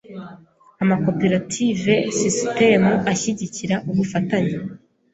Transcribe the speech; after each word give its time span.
amakoperative-sisitemu 0.83 2.91
ashyigikira 3.11 3.75
ubufatanye 3.89 4.55